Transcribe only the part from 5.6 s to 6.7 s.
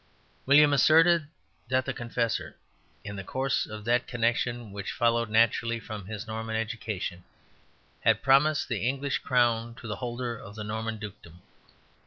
from his Norman